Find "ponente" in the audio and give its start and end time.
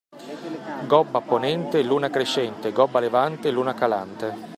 1.21-1.83